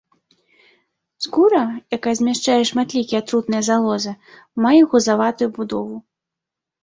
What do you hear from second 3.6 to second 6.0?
залозы, мае гузаватую будову.